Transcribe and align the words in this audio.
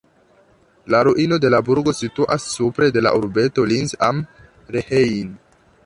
La 0.93 1.01
ruino 1.07 1.37
de 1.43 1.51
la 1.55 1.59
burgo 1.67 1.93
situas 1.99 2.49
supre 2.55 2.89
de 2.97 3.05
la 3.09 3.13
urbeto 3.21 3.69
Linz 3.73 3.97
am 4.11 4.27
Rhein. 4.79 5.31